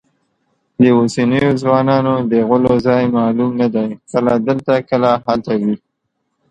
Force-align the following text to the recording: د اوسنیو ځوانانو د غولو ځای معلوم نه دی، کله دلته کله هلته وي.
د 0.81 0.83
اوسنیو 0.97 1.51
ځوانانو 1.61 2.13
د 2.31 2.33
غولو 2.47 2.75
ځای 2.87 3.03
معلوم 3.17 3.51
نه 3.61 3.67
دی، 3.75 3.87
کله 4.11 4.33
دلته 4.47 4.73
کله 4.89 5.09
هلته 5.25 5.53
وي. 5.61 5.75